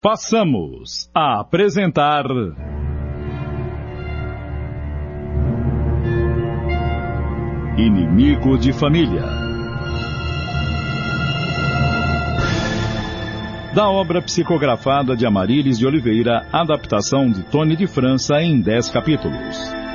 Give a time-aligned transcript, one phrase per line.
[0.00, 2.24] Passamos a apresentar.
[7.76, 9.24] Inimigo de Família.
[13.74, 19.87] Da obra psicografada de Amarílis de Oliveira, adaptação de Tony de França em 10 capítulos.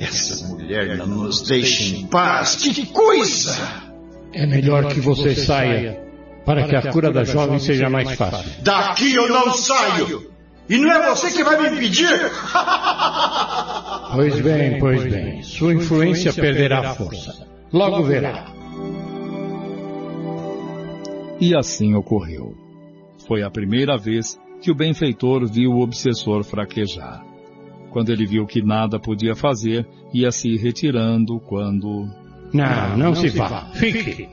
[0.00, 2.56] Essa mulher não nos deixa em paz.
[2.56, 3.56] Que coisa!
[4.32, 6.00] É melhor que você saia,
[6.44, 8.50] para que a cura da jovem seja mais fácil.
[8.62, 10.34] Daqui eu não saio!
[10.68, 12.08] E não é você que vai me impedir?
[14.14, 15.42] Pois bem, pois bem.
[15.42, 17.46] Sua influência perderá força.
[17.72, 18.46] Logo verá.
[21.40, 22.54] E assim ocorreu.
[23.26, 27.22] Foi a primeira vez que o benfeitor viu o obsessor fraquejar.
[27.94, 32.08] Quando ele viu que nada podia fazer, ia se retirando quando.
[32.52, 33.70] Não, não se vá.
[33.72, 34.28] Fique.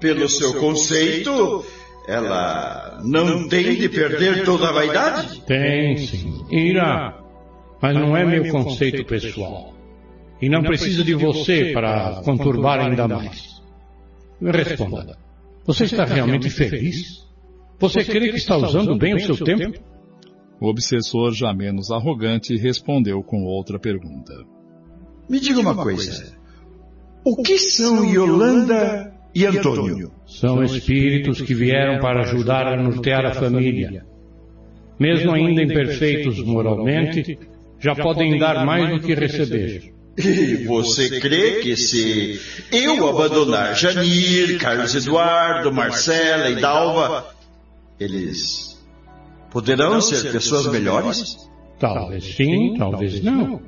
[0.00, 1.66] Pelo seu conceito,
[2.08, 5.42] ela não tem de perder toda a vaidade?
[5.42, 6.46] Tem sim.
[6.50, 7.22] Irá.
[7.82, 9.74] Mas não é meu conceito pessoal.
[10.40, 13.60] E não precisa de você para conturbar ainda mais.
[14.40, 15.18] Responda.
[15.66, 17.22] Você está realmente feliz?
[17.78, 19.78] Você crê que está usando bem o seu tempo?
[20.60, 24.32] O obsessor, já menos arrogante, respondeu com outra pergunta.
[25.28, 26.36] Me diga uma coisa.
[27.24, 30.10] O que são Yolanda e Antônio?
[30.26, 34.04] São espíritos que vieram para ajudar a nortear a família.
[34.98, 37.38] Mesmo ainda imperfeitos moralmente,
[37.78, 39.94] já podem dar mais do que receber.
[40.18, 42.40] E você crê que se
[42.72, 47.28] eu abandonar Janir, Carlos Eduardo, Marcela e Dalva,
[48.00, 48.77] eles
[49.50, 51.48] poderão ser pessoas melhores?
[51.78, 53.60] Talvez sim, talvez não.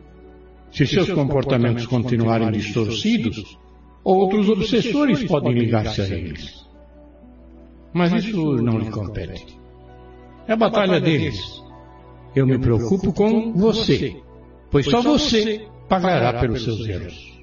[0.73, 3.59] Se seus comportamentos continuarem distorcidos,
[4.05, 6.67] outros obsessores podem ligar-se a eles.
[7.93, 9.59] Mas isso não lhe compete.
[10.47, 11.63] É a batalha deles.
[12.35, 14.17] Eu me preocupo com você,
[14.71, 17.40] pois só você pagará pelos seus erros.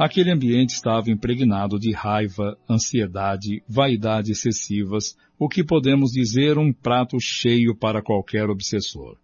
[0.00, 7.18] Aquele ambiente estava impregnado de raiva, ansiedade, vaidade excessivas, o que podemos dizer um prato
[7.20, 9.18] cheio para qualquer obsessor.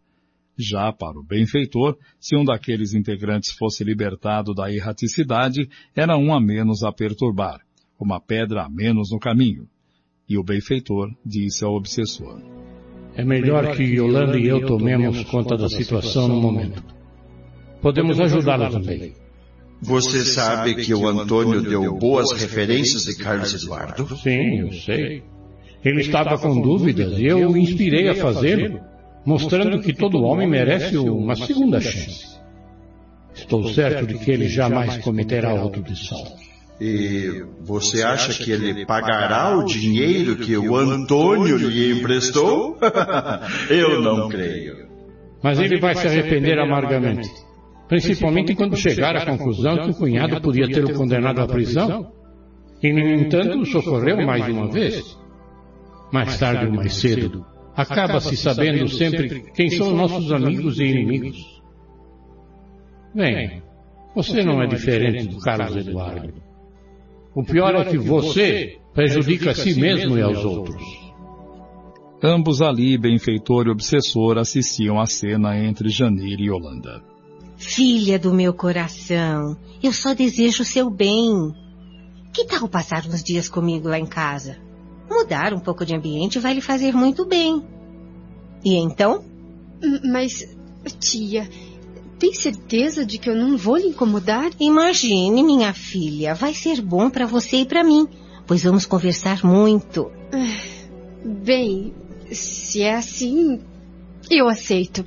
[0.55, 6.39] Já para o benfeitor, se um daqueles integrantes fosse libertado da erraticidade, era um a
[6.39, 7.63] menos a perturbar,
[7.99, 9.67] uma pedra a menos no caminho.
[10.29, 12.39] E o benfeitor disse ao obsessor:
[13.15, 16.85] É melhor que Yolanda e eu tomemos conta da situação no momento.
[17.81, 19.26] Podemos ajudá-la também.
[19.81, 24.17] Você sabe que o Antônio deu boas referências de Carlos Eduardo?
[24.17, 25.23] Sim, eu sei.
[25.85, 28.81] Ele estava com dúvidas e eu o inspirei a fazê-lo,
[29.25, 32.37] mostrando que todo homem merece uma segunda chance.
[33.35, 36.37] Estou certo de que ele jamais cometerá autodestruição.
[36.81, 42.79] E você acha que ele pagará o dinheiro que o Antônio lhe emprestou?
[43.71, 44.87] eu não creio.
[45.43, 47.31] Mas ele vai se arrepender amargamente.
[47.89, 52.13] Principalmente quando chegar à conclusão que o cunhado podia ter o condenado à prisão.
[52.83, 55.17] E, no entanto, socorreu mais de uma vez.
[56.13, 61.63] Mais tarde ou mais cedo, acaba-se sabendo sempre quem são nossos amigos e inimigos.
[63.15, 63.63] Bem,
[64.15, 66.33] você não é diferente do Carlos Eduardo.
[67.35, 70.83] O pior é que você prejudica a si mesmo e aos outros.
[72.23, 77.16] Ambos ali, benfeitor e obsessor, assistiam à cena entre Janir e Yolanda.
[77.57, 81.55] Filha do meu coração, eu só desejo o seu bem.
[82.33, 84.59] Que tal passar uns dias comigo lá em casa?
[85.11, 87.65] Mudar um pouco de ambiente vai lhe fazer muito bem.
[88.65, 89.25] E então?
[90.05, 90.57] Mas,
[90.99, 91.49] tia,
[92.19, 94.51] tem certeza de que eu não vou lhe incomodar?
[94.59, 98.07] Imagine, minha filha, vai ser bom para você e para mim,
[98.47, 100.11] pois vamos conversar muito.
[101.25, 101.95] Bem,
[102.31, 103.61] se é assim,
[104.31, 105.05] eu aceito.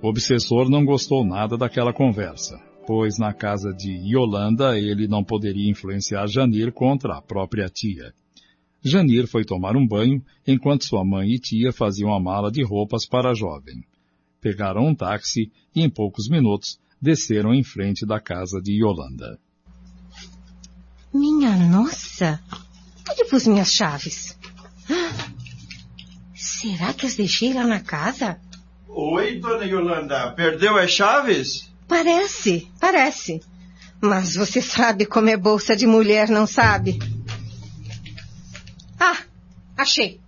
[0.00, 5.68] O obsessor não gostou nada daquela conversa, pois na casa de Yolanda ele não poderia
[5.68, 8.14] influenciar Janir contra a própria tia.
[8.80, 13.04] Janir foi tomar um banho, enquanto sua mãe e tia faziam a mala de roupas
[13.06, 13.84] para a jovem.
[14.40, 19.38] Pegaram um táxi e em poucos minutos desceram em frente da casa de Yolanda.
[21.12, 22.40] Minha nossa!
[23.10, 24.38] Onde pus minhas chaves?
[26.36, 28.40] Será que as deixei lá na casa?
[28.88, 31.70] Oi, dona Yolanda, perdeu as chaves?
[31.86, 33.40] Parece, parece.
[34.00, 36.98] Mas você sabe como é bolsa de mulher, não sabe?
[38.98, 39.18] Ah,
[39.76, 40.20] achei.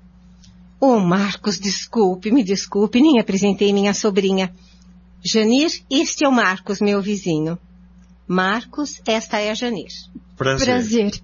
[0.78, 4.54] Ô, oh, Marcos, desculpe, me desculpe, nem apresentei minha sobrinha.
[5.24, 7.58] Janir, este é o Marcos, meu vizinho.
[8.26, 9.90] Marcos, esta é a Janir.
[10.36, 10.66] Prazer.
[10.66, 11.22] Prazer.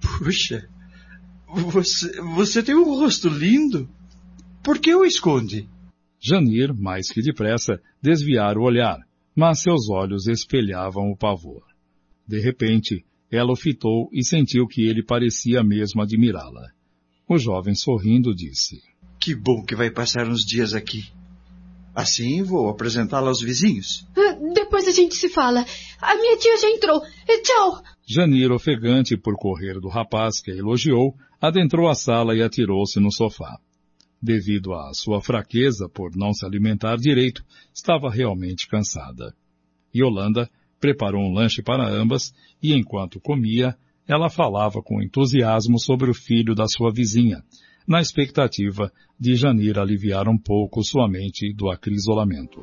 [0.00, 0.68] Puxa,
[1.48, 3.88] você, você tem um rosto lindo.
[4.62, 5.68] Por que o esconde?
[6.20, 8.98] Janir, mais que depressa, desviara o olhar,
[9.34, 11.62] mas seus olhos espelhavam o pavor.
[12.26, 16.70] De repente, ela o fitou e sentiu que ele parecia mesmo admirá-la.
[17.28, 18.80] O jovem sorrindo disse,
[19.18, 21.10] Que bom que vai passar uns dias aqui.
[21.94, 24.06] Assim vou apresentá-la aos vizinhos.
[24.16, 25.64] Ah, Depois a gente se fala.
[26.00, 27.02] A minha tia já entrou.
[27.42, 27.82] Tchau.
[28.06, 33.12] Janir, ofegante por correr do rapaz que a elogiou, adentrou a sala e atirou-se no
[33.12, 33.58] sofá.
[34.22, 39.34] Devido à sua fraqueza por não se alimentar direito, estava realmente cansada.
[39.92, 40.48] Yolanda
[40.78, 42.32] preparou um lanche para ambas
[42.62, 43.76] e, enquanto comia,
[44.06, 47.42] ela falava com entusiasmo sobre o filho da sua vizinha,
[47.86, 52.60] na expectativa de Janir aliviar um pouco sua mente do acrisolamento.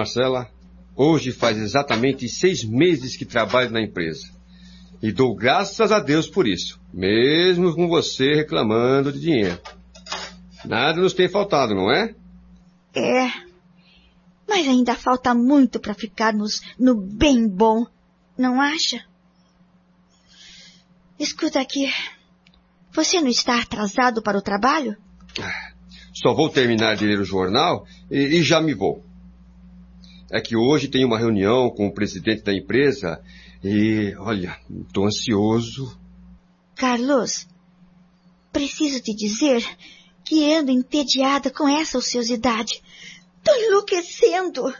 [0.00, 0.48] Marcela,
[0.96, 4.32] hoje faz exatamente seis meses que trabalho na empresa.
[5.02, 9.60] E dou graças a Deus por isso, mesmo com você reclamando de dinheiro.
[10.64, 12.14] Nada nos tem faltado, não é?
[12.94, 13.28] É.
[14.48, 17.86] Mas ainda falta muito para ficarmos no bem bom,
[18.38, 19.04] não acha?
[21.18, 21.92] Escuta aqui.
[22.92, 24.96] Você não está atrasado para o trabalho?
[26.14, 29.09] Só vou terminar de ler o jornal e, e já me vou.
[30.30, 33.20] É que hoje tem uma reunião com o presidente da empresa
[33.62, 34.56] e, olha,
[34.86, 35.98] estou ansioso.
[36.76, 37.48] Carlos,
[38.52, 39.64] preciso te dizer
[40.24, 42.80] que ando entediada com essa ociosidade.
[43.42, 44.72] Tô enlouquecendo.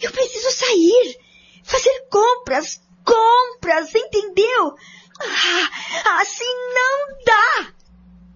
[0.00, 1.16] Eu preciso sair,
[1.62, 4.74] fazer compras, compras, entendeu?
[5.20, 6.44] Ah, assim
[6.74, 7.72] não dá.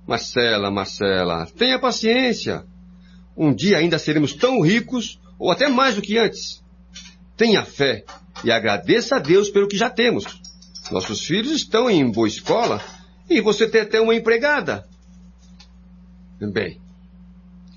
[0.06, 2.64] Marcela, Marcela, tenha paciência.
[3.36, 6.62] Um dia ainda seremos tão ricos, ou até mais do que antes.
[7.36, 8.04] Tenha fé
[8.44, 10.24] e agradeça a Deus pelo que já temos.
[10.90, 12.82] Nossos filhos estão em boa escola
[13.28, 14.88] e você tem até uma empregada.
[16.52, 16.80] Bem,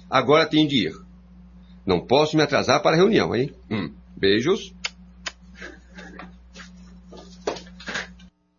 [0.10, 0.94] agora tenho de ir.
[1.86, 3.54] Não posso me atrasar para a reunião, hein?
[3.70, 4.74] Hum, beijos.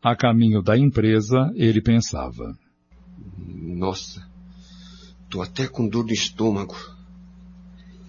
[0.03, 2.53] A caminho da empresa, ele pensava.
[3.37, 4.29] Nossa,
[5.31, 6.75] tô até com dor no estômago.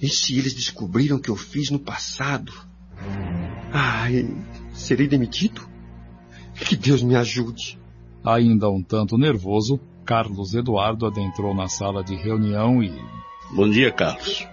[0.04, 2.52] E se eles descobriram o que eu fiz no passado?
[3.72, 4.28] Ai,
[4.74, 5.62] serei demitido?
[6.54, 7.80] Que Deus me ajude.
[8.22, 12.92] Ainda um tanto nervoso, Carlos Eduardo adentrou na sala de reunião e.
[13.56, 14.46] Bom dia, Carlos.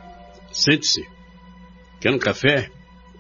[0.53, 1.05] Sente-se.
[1.99, 2.71] Quer um café?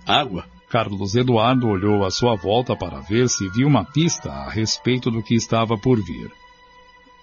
[0.07, 0.47] Água?
[0.69, 5.21] Carlos Eduardo olhou à sua volta para ver se viu uma pista a respeito do
[5.21, 6.31] que estava por vir.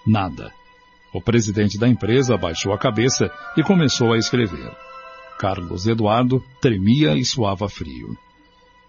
[0.05, 0.51] Nada.
[1.13, 4.86] O presidente da empresa abaixou a cabeça e começou a escrever.
[5.37, 8.17] Carlos Eduardo tremia e suava frio.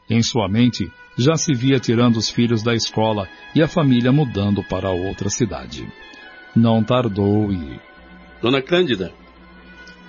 [0.09, 4.64] Em sua mente, já se via tirando os filhos da escola e a família mudando
[4.64, 5.87] para outra cidade.
[6.57, 7.81] Não tardou e...
[8.40, 9.12] Dona Cândida,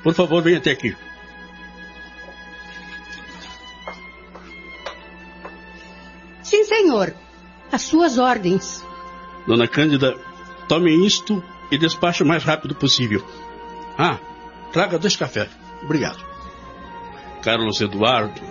[0.04, 0.96] por favor, venha até aqui.
[6.42, 7.14] Sim, senhor.
[7.72, 8.84] As suas ordens.
[9.46, 10.18] Dona Cândida,
[10.68, 13.24] tome isto e despache o mais rápido possível.
[13.98, 14.18] Ah,
[14.72, 15.50] traga dois cafés.
[15.84, 16.29] Obrigado.
[17.42, 18.42] Carlos Eduardo.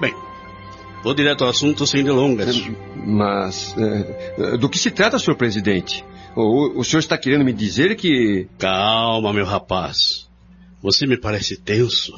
[0.00, 0.14] Bem,
[1.02, 2.62] vou direto ao assunto sem delongas.
[2.96, 6.04] Mas, é, do que se trata, senhor presidente?
[6.36, 8.46] O, o senhor está querendo me dizer que...
[8.58, 10.28] Calma, meu rapaz.
[10.82, 12.12] Você me parece tenso.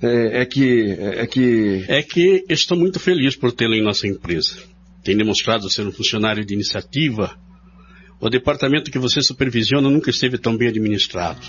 [0.00, 0.96] É, é que...
[1.00, 1.84] É que...
[1.88, 4.58] É que estou muito feliz por tê-lo em nossa empresa.
[5.02, 7.36] Tem demonstrado ser um funcionário de iniciativa.
[8.20, 11.40] O departamento que você supervisiona nunca esteve tão bem administrado.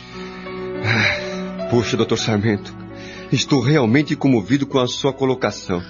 [0.83, 2.88] Ah, puxa, doutor Sarmento.
[3.31, 5.83] Estou realmente comovido com a sua colocação.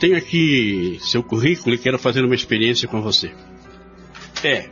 [0.00, 3.32] Tenho aqui seu currículo e quero fazer uma experiência com você.
[4.42, 4.70] É,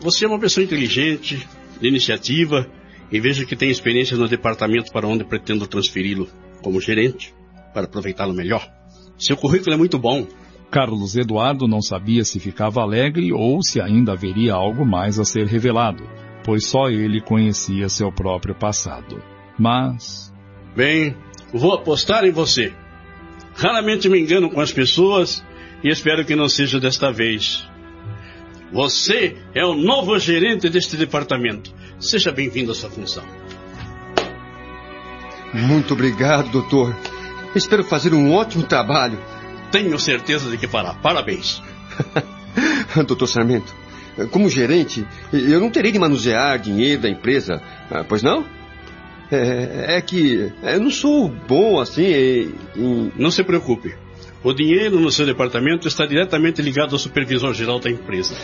[0.00, 1.46] você é uma pessoa inteligente,
[1.80, 2.68] de iniciativa,
[3.10, 6.28] e vejo que tem experiência no departamento para onde pretendo transferi-lo
[6.62, 7.34] como gerente,
[7.72, 8.66] para aproveitá-lo melhor.
[9.18, 10.26] Seu currículo é muito bom.
[10.70, 15.46] Carlos Eduardo não sabia se ficava alegre ou se ainda haveria algo mais a ser
[15.46, 16.04] revelado,
[16.44, 19.22] pois só ele conhecia seu próprio passado.
[19.58, 20.32] Mas.
[20.74, 21.14] Bem,
[21.52, 22.72] vou apostar em você.
[23.54, 25.44] Raramente me engano com as pessoas
[25.82, 27.68] e espero que não seja desta vez.
[28.72, 31.74] Você é o novo gerente deste departamento.
[32.00, 33.24] Seja bem-vindo à sua função.
[35.52, 36.96] Muito obrigado, doutor.
[37.54, 39.18] Espero fazer um ótimo trabalho.
[39.70, 40.94] Tenho certeza de que fará.
[40.94, 41.62] Parabéns.
[43.06, 43.74] doutor Sarmento,
[44.30, 48.44] como gerente, eu não terei de manusear dinheiro da empresa, ah, pois não?
[49.32, 53.12] É, é que eu não sou bom assim em...
[53.16, 53.94] Não se preocupe.
[54.44, 58.34] O dinheiro no seu departamento está diretamente ligado ao supervisor geral da empresa.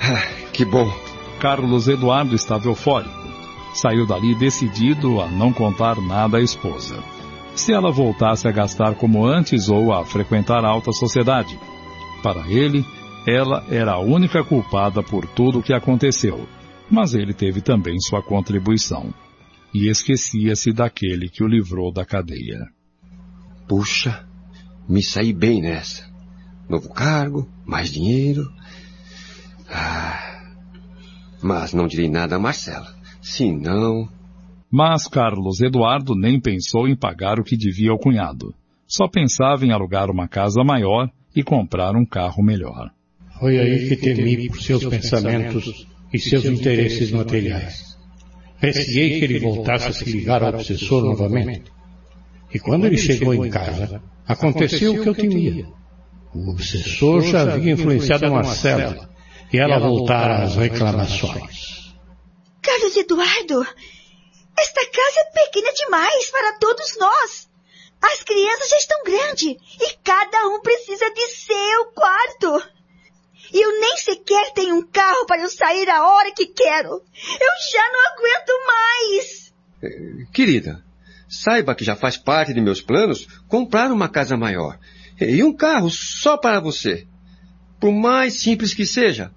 [0.00, 0.90] Ah, que bom.
[1.38, 3.12] Carlos Eduardo estava eufórico.
[3.74, 7.02] Saiu dali decidido a não contar nada à esposa.
[7.54, 11.58] Se ela voltasse a gastar como antes ou a frequentar a alta sociedade.
[12.22, 12.84] Para ele,
[13.26, 16.48] ela era a única culpada por tudo o que aconteceu,
[16.90, 19.12] mas ele teve também sua contribuição.
[19.74, 22.66] E esquecia-se daquele que o livrou da cadeia.
[23.68, 24.26] Puxa,
[24.88, 26.08] me saí bem nessa.
[26.68, 28.50] Novo cargo, mais dinheiro.
[29.70, 30.52] Ah,
[31.42, 32.94] mas não direi nada a Marcela.
[33.20, 34.08] Se não.
[34.70, 38.54] Mas Carlos Eduardo nem pensou em pagar o que devia ao cunhado.
[38.86, 42.90] Só pensava em alugar uma casa maior e comprar um carro melhor.
[43.38, 47.87] Foi aí que temi por seus pensamentos e seus interesses materiais.
[48.58, 51.70] Receei que ele voltasse a se ligar ao obsessor novamente.
[52.52, 55.66] E quando ele chegou em casa, aconteceu o que eu temia.
[56.34, 59.08] O obsessor já havia influenciado a Marcela
[59.52, 61.94] e ela voltara às reclamações.
[62.60, 63.66] Carlos Eduardo,
[64.58, 67.48] esta casa é pequena demais para todos nós.
[68.00, 72.62] As crianças já estão grandes e cada um precisa de seu quarto.
[73.52, 74.86] E eu nem sequer tenho
[75.38, 76.88] eu sair a hora que quero.
[76.90, 79.52] Eu já não aguento mais.
[80.32, 80.82] Querida,
[81.28, 84.78] saiba que já faz parte de meus planos comprar uma casa maior.
[85.20, 87.06] E um carro só para você.
[87.80, 89.32] Por mais simples que seja.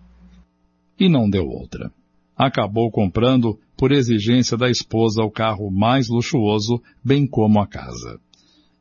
[1.00, 1.92] E não deu outra.
[2.36, 8.20] Acabou comprando, por exigência da esposa, o carro mais luxuoso, bem como a casa.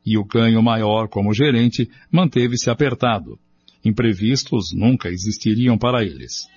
[0.05, 3.39] E o ganho maior como gerente manteve-se apertado
[3.83, 6.47] Imprevistos nunca existiriam para eles.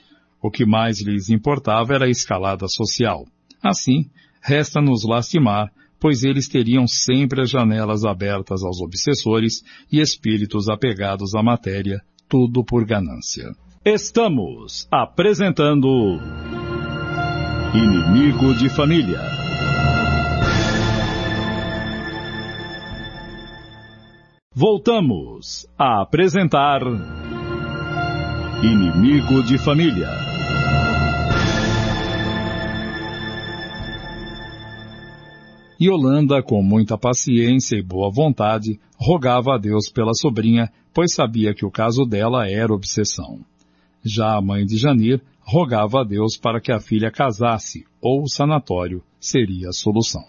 [0.45, 3.25] O que mais lhes importava era a escalada social.
[3.63, 4.11] Assim,
[4.43, 11.35] resta nos lastimar, pois eles teriam sempre as janelas abertas aos obsessores e espíritos apegados
[11.35, 11.99] à matéria,
[12.29, 13.55] tudo por ganância.
[13.83, 16.21] Estamos apresentando
[17.73, 19.23] Inimigo de Família.
[24.55, 26.83] Voltamos a apresentar
[28.63, 30.34] Inimigo de Família.
[35.87, 41.67] Yolanda, com muita paciência e boa vontade, rogava a Deus pela sobrinha, pois sabia que
[41.67, 43.41] o caso dela era obsessão.
[44.05, 48.29] Já a mãe de Janir rogava a Deus para que a filha casasse, ou o
[48.29, 50.23] sanatório seria a solução.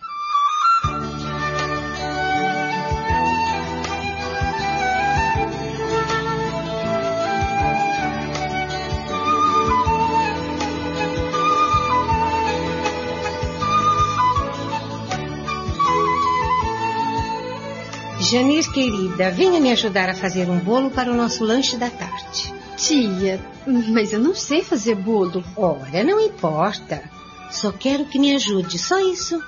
[18.35, 22.53] Janir, querida, venha me ajudar a fazer um bolo para o nosso lanche da tarde.
[22.75, 25.41] Tia, mas eu não sei fazer bolo.
[25.55, 27.01] Ora, não importa.
[27.49, 29.41] Só quero que me ajude, só isso.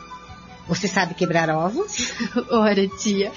[0.70, 2.14] Você sabe quebrar ovos?
[2.50, 3.30] Ora, tia,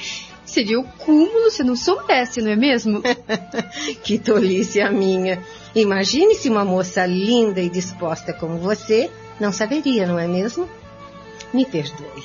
[0.45, 3.03] seria o cúmulo se não soubesse, não é mesmo?
[4.05, 5.43] que tolice a minha.
[5.75, 10.71] Imagine se uma moça linda e disposta como você não saberia, não é mesmo?
[11.53, 12.23] Me perdoe.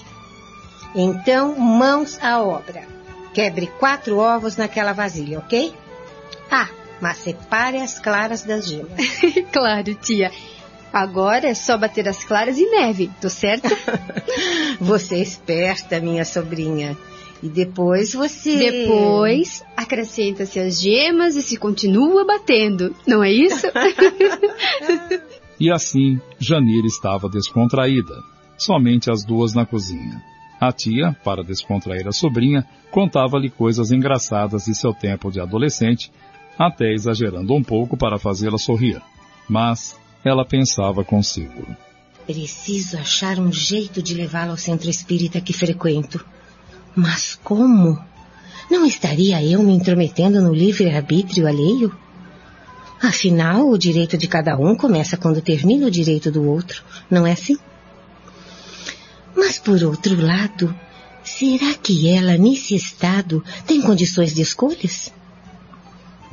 [0.94, 2.95] Então, mãos à obra.
[3.36, 5.74] Quebre quatro ovos naquela vasilha, ok?
[6.50, 6.70] Ah,
[7.02, 8.92] mas separe as claras das gemas.
[9.52, 10.32] claro, tia.
[10.94, 13.68] Agora é só bater as claras e neve, tô certo?
[14.80, 16.98] você é esperta, minha sobrinha.
[17.44, 18.72] E depois você.
[18.72, 23.68] Depois acrescenta-se as gemas e se continua batendo, não é isso?
[25.60, 28.16] e assim, Janir estava descontraída.
[28.58, 30.24] Somente as duas na cozinha.
[30.60, 36.12] A tia, para descontrair a sobrinha, contava-lhe coisas engraçadas de seu tempo de adolescente,
[36.58, 39.02] até exagerando um pouco para fazê-la sorrir.
[39.50, 41.68] Mas ela pensava consigo.
[42.26, 46.26] Preciso achar um jeito de levá-la ao centro espírita que frequento.
[46.96, 48.00] Mas como?
[48.72, 51.96] Não estaria eu me intrometendo no livre-arbítrio alheio?
[53.02, 56.82] Afinal, o direito de cada um começa quando termina o direito do outro,
[57.12, 57.58] não é assim?
[59.36, 60.74] Mas por outro lado,
[61.26, 65.12] Será que ela, nesse estado, tem condições de escolhas?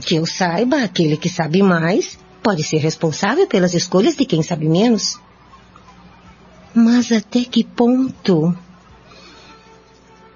[0.04, 4.68] Que eu saiba, aquele que sabe mais pode ser responsável pelas escolhas de quem sabe
[4.68, 5.18] menos.
[6.74, 8.54] Mas até que ponto?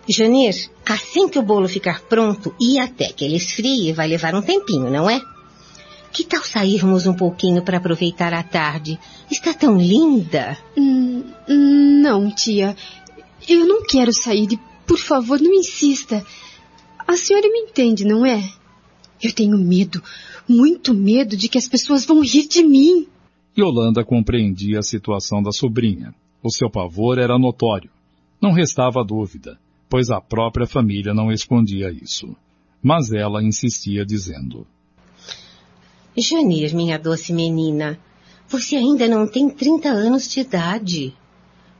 [0.08, 4.40] Janir, assim que o bolo ficar pronto e até que ele esfrie, vai levar um
[4.40, 5.20] tempinho, não é?
[6.16, 8.98] Que tal sairmos um pouquinho para aproveitar a tarde?
[9.30, 10.56] Está tão linda.
[10.74, 12.74] Hum, não, tia.
[13.46, 16.24] Eu não quero sair e, por favor, não insista.
[17.06, 18.42] A senhora me entende, não é?
[19.22, 20.02] Eu tenho medo,
[20.48, 23.06] muito medo de que as pessoas vão rir de mim.
[23.54, 26.14] Yolanda compreendia a situação da sobrinha.
[26.42, 27.90] O seu pavor era notório.
[28.40, 32.34] Não restava dúvida, pois a própria família não escondia isso.
[32.82, 34.66] Mas ela insistia dizendo:
[36.16, 37.98] Janir, minha doce menina,
[38.48, 41.14] você ainda não tem 30 anos de idade.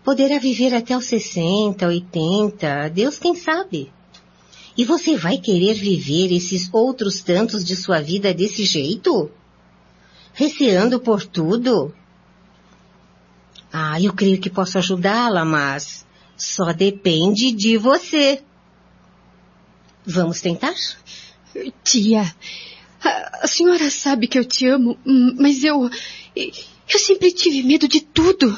[0.05, 3.93] Poderá viver até os 60, 80, Deus quem sabe.
[4.77, 9.31] E você vai querer viver esses outros tantos de sua vida desse jeito?
[10.35, 11.95] Receando por tudo?
[13.73, 18.43] Ah, eu creio que posso ajudá-la, mas só depende de você.
[20.05, 20.75] Vamos tentar?
[21.83, 22.35] Tia,
[23.43, 24.97] a, senhora sabe que eu te amo,
[25.39, 25.91] mas eu.
[26.35, 28.57] Eu sempre tive medo de tudo.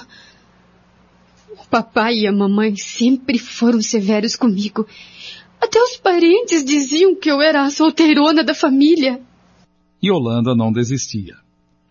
[1.51, 4.87] O papai e a mamãe sempre foram severos comigo.
[5.61, 9.21] Até os parentes diziam que eu era a solteirona da família.
[10.03, 11.37] Yolanda não desistia,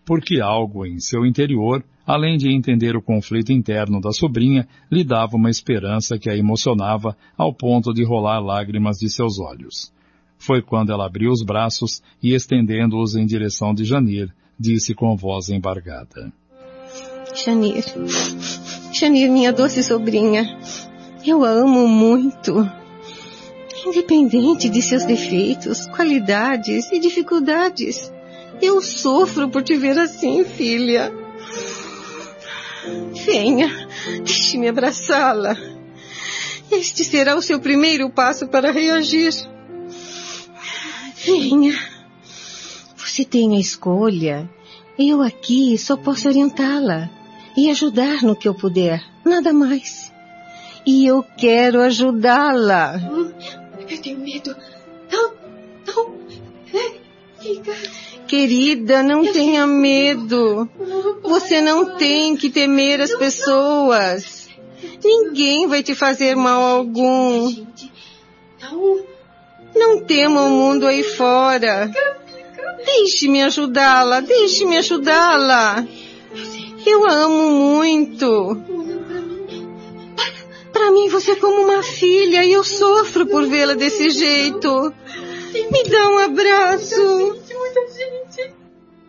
[0.04, 5.36] porque algo em seu interior, além de entender o conflito interno da sobrinha, lhe dava
[5.36, 9.92] uma esperança que a emocionava ao ponto de rolar lágrimas de seus olhos.
[10.38, 15.48] Foi quando ela abriu os braços e, estendendo-os em direção de Janir, disse com voz
[15.48, 16.32] embargada.
[17.34, 17.84] Janir,
[18.92, 20.58] Janir, minha doce sobrinha,
[21.26, 22.68] eu a amo muito.
[23.86, 28.12] Independente de seus defeitos, qualidades e dificuldades,
[28.60, 31.12] eu sofro por te ver assim, filha.
[33.24, 33.68] Venha,
[34.24, 35.56] deixe-me abraçá-la.
[36.70, 39.32] Este será o seu primeiro passo para reagir.
[41.28, 41.78] Venha.
[42.96, 44.48] Você tem a escolha.
[44.98, 47.10] Eu aqui só posso orientá-la
[47.56, 50.12] e ajudar no que eu puder, nada mais.
[50.86, 52.98] E eu quero ajudá-la.
[53.88, 54.56] Eu tenho medo.
[55.12, 55.32] Não,
[55.86, 56.14] não.
[56.72, 56.92] É,
[57.40, 57.76] fica.
[58.26, 59.66] Querida, não eu tenha tenho...
[59.66, 60.68] medo.
[61.22, 64.48] Você não tem que temer as pessoas.
[65.04, 67.54] Ninguém vai te fazer mal algum.
[68.60, 69.17] Não.
[69.74, 71.90] Não tema o mundo aí fora.
[72.84, 75.86] Deixe-me ajudá-la, deixe-me ajudá-la.
[76.86, 78.62] Eu a amo muito.
[80.72, 84.92] Para mim você é como uma filha e eu sofro por vê-la desse jeito.
[85.52, 87.36] Me dá um abraço.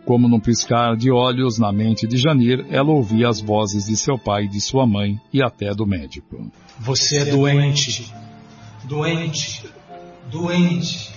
[0.04, 4.18] Como num piscar de olhos na mente de Janir, ela ouvia as vozes de seu
[4.18, 6.50] pai, de sua mãe e até do médico.
[6.78, 8.12] Você é doente.
[8.84, 9.79] Doente.
[10.30, 11.10] Doente.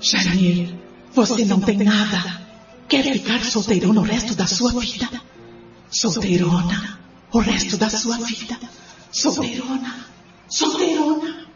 [0.00, 0.74] Janir,
[1.14, 2.40] você não tem nada.
[2.88, 5.08] Quer ficar solteirona o resto da sua vida?
[5.90, 6.98] Solteirona
[7.32, 8.58] o resto da sua vida.
[9.10, 10.06] Solteirona,
[10.48, 11.46] solteirona.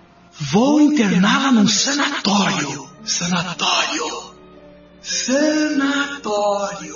[0.52, 2.88] Vou interná-la num sanatório.
[3.04, 4.34] Sanatório.
[5.02, 6.94] Sanatório.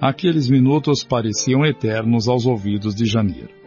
[0.00, 3.59] Aqueles minutos pareciam eternos aos ouvidos de Janir.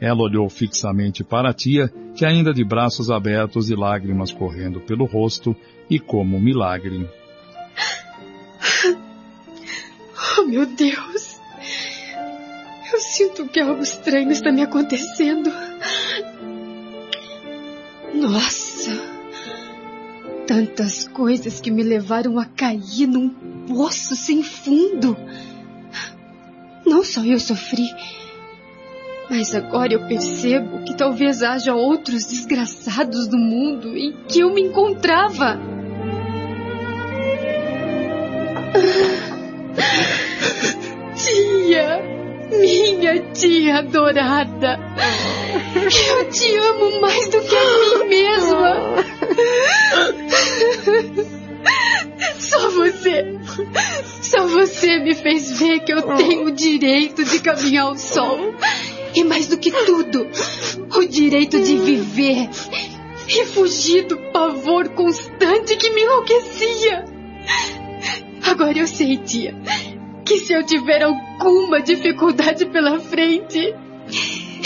[0.00, 5.04] Ela olhou fixamente para a tia, que ainda de braços abertos e lágrimas correndo pelo
[5.04, 5.54] rosto,
[5.90, 7.08] e como um milagre.
[10.38, 11.40] Oh, meu Deus!
[12.92, 15.50] Eu sinto que algo estranho está me acontecendo.
[18.14, 18.90] Nossa!
[20.46, 23.28] Tantas coisas que me levaram a cair num
[23.66, 25.16] poço sem fundo.
[26.86, 27.88] Não só eu sofri,
[29.30, 34.60] mas agora eu percebo que talvez haja outros desgraçados no mundo em que eu me
[34.62, 35.56] encontrava.
[41.14, 42.02] Tia!
[42.50, 44.80] Minha tia adorada!
[45.74, 48.76] Eu te amo mais do que a mim mesma!
[52.40, 53.38] Só você!
[54.22, 58.54] Só você me fez ver que eu tenho o direito de caminhar ao sol.
[59.14, 60.28] E mais do que tudo,
[60.96, 62.48] o direito de viver
[63.28, 67.04] e fugir do pavor constante que me enlouquecia.
[68.42, 69.54] Agora eu sei, tia,
[70.24, 73.74] que se eu tiver alguma dificuldade pela frente,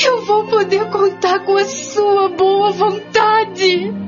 [0.05, 4.04] eu vou poder contar com a sua boa vontade.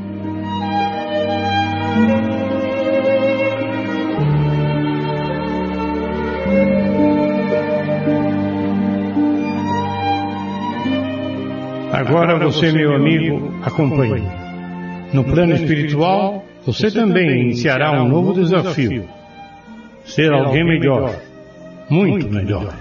[11.97, 14.23] Agora você, meu amigo, acompanhe.
[15.15, 19.09] No plano espiritual, você também iniciará um novo desafio.
[20.05, 21.17] Ser alguém melhor.
[21.89, 22.75] Muito melhor.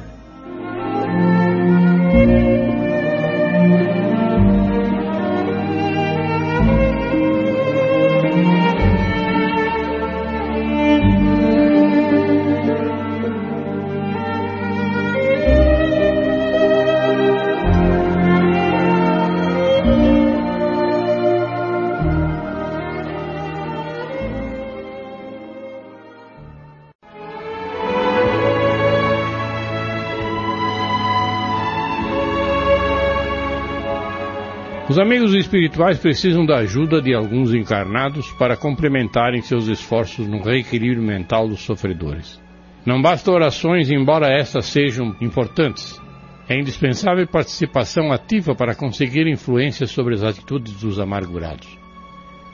[34.95, 41.03] Os amigos espirituais precisam da ajuda de alguns encarnados para complementarem seus esforços no reequilíbrio
[41.03, 42.41] mental dos sofredores.
[42.85, 46.01] Não basta orações, embora estas sejam importantes.
[46.47, 51.77] É indispensável participação ativa para conseguir influência sobre as atitudes dos amargurados.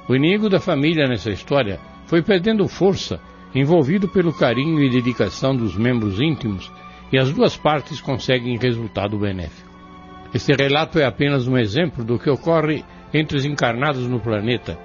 [0.09, 3.21] O inimigo da família nessa história foi perdendo força,
[3.53, 6.71] envolvido pelo carinho e dedicação dos membros íntimos,
[7.13, 9.70] e as duas partes conseguem resultado benéfico.
[10.33, 14.77] Este relato é apenas um exemplo do que ocorre entre os encarnados no planeta,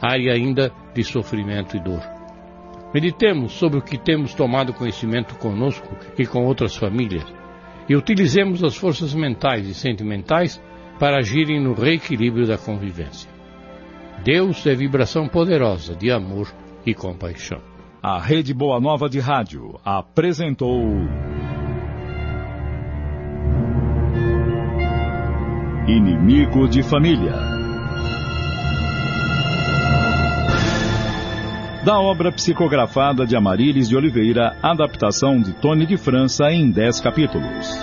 [0.00, 2.02] área ainda de sofrimento e dor.
[2.94, 7.24] Meditemos sobre o que temos tomado conhecimento conosco e com outras famílias
[7.88, 10.62] e utilizemos as forças mentais e sentimentais
[10.98, 13.30] para agirem no reequilíbrio da convivência.
[14.22, 16.48] Deus é vibração poderosa de amor
[16.86, 17.60] e compaixão.
[18.02, 20.82] A Rede Boa Nova de Rádio apresentou.
[25.94, 27.36] Inimigo de Família.
[31.84, 37.78] Da obra psicografada de Amarílis de Oliveira, adaptação de Tony de França em 10 capítulos.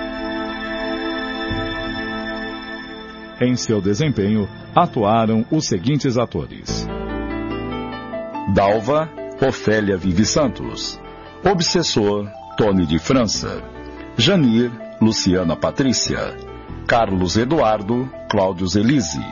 [3.39, 4.45] Em seu desempenho,
[4.76, 6.86] atuaram os seguintes atores:
[8.54, 9.10] Dalva,
[9.41, 11.00] Ofélia Vive Santos.
[11.50, 13.63] Obsessor, Tony de França.
[14.17, 14.69] Janir,
[15.00, 16.50] Luciana Patrícia.
[16.91, 19.23] Carlos Eduardo, Cláudio Zelise.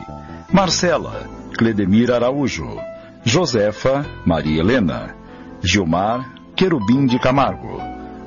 [0.50, 2.80] Marcela, Cledemir Araújo.
[3.22, 5.14] Josefa, Maria Helena.
[5.62, 7.78] Gilmar, Querubim de Camargo.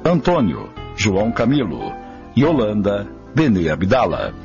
[0.06, 1.92] Antônio, João Camilo.
[2.38, 4.36] Yolanda, Benê Abdala.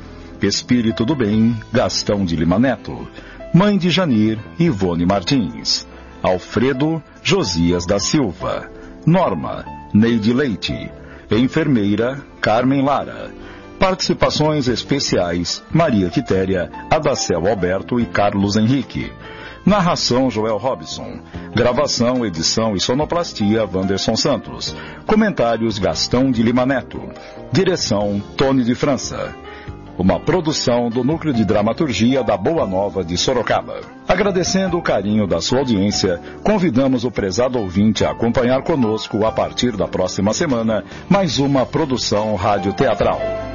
[0.41, 3.07] Espírito do Bem, Gastão de Lima Neto.
[3.53, 5.87] Mãe de Janir, Ivone Martins.
[6.23, 8.71] Alfredo, Josias da Silva.
[9.05, 10.91] Norma, Neide Leite.
[11.29, 13.29] Enfermeira, Carmen Lara.
[13.79, 19.09] Participações especiais: Maria Quitéria, Adacel Alberto e Carlos Henrique.
[19.65, 21.21] Narração: Joel Robson.
[21.55, 24.75] Gravação, edição e sonoplastia: Wanderson Santos.
[25.07, 27.01] Comentários: Gastão de Lima Neto.
[27.53, 29.33] Direção: Tony de França.
[29.97, 33.81] Uma produção do Núcleo de Dramaturgia da Boa Nova de Sorocaba.
[34.07, 39.75] Agradecendo o carinho da sua audiência, convidamos o prezado ouvinte a acompanhar conosco, a partir
[39.75, 43.48] da próxima semana, mais uma produção rádio-teatral.